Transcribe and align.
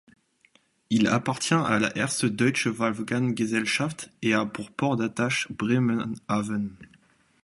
Il 0.89 1.05
appartient 1.05 1.53
à 1.53 1.77
la 1.77 1.95
Erste 1.95 2.25
Deutsche 2.25 2.65
Walfang-Gesellschaft 2.65 4.09
et 4.23 4.33
a 4.33 4.47
pour 4.47 4.71
port 4.71 4.95
d'attache 4.97 5.47
Bremerhaven. 5.51 6.75